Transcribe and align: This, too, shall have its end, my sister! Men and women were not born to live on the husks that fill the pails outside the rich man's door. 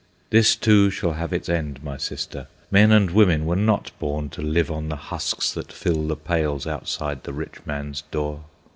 This, 0.31 0.55
too, 0.55 0.89
shall 0.89 1.11
have 1.11 1.31
its 1.31 1.47
end, 1.47 1.83
my 1.83 1.95
sister! 1.95 2.47
Men 2.71 2.91
and 2.91 3.11
women 3.11 3.45
were 3.45 3.55
not 3.55 3.91
born 3.99 4.29
to 4.29 4.41
live 4.41 4.71
on 4.71 4.89
the 4.89 4.95
husks 4.95 5.53
that 5.53 5.71
fill 5.71 6.07
the 6.07 6.15
pails 6.15 6.65
outside 6.65 7.21
the 7.23 7.33
rich 7.33 7.63
man's 7.67 8.01
door. 8.01 8.45